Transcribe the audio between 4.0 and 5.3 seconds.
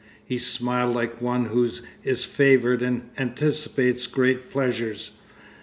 great pleasures.